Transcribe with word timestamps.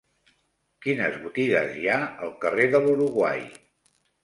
Quines 0.85 1.17
botigues 1.25 1.77
hi 1.81 1.85
ha 1.91 1.99
al 2.29 2.33
carrer 2.47 2.67
de 2.75 2.83
l'Uruguai? 2.89 3.49